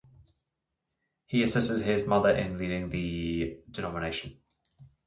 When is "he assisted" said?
1.27-1.83